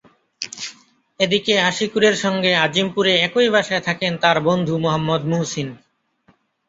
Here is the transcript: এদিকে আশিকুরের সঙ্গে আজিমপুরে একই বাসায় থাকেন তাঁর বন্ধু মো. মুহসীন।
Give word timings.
এদিকে 1.19 1.53
আশিকুরের 1.61 2.15
সঙ্গে 2.15 2.51
আজিমপুরে 2.55 3.13
একই 3.17 3.47
বাসায় 3.49 3.83
থাকেন 3.83 4.13
তাঁর 4.17 4.37
বন্ধু 4.41 4.75
মো. 4.77 4.89
মুহসীন। 4.97 5.69